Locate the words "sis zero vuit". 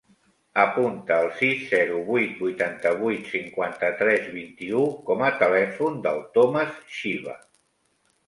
1.39-2.31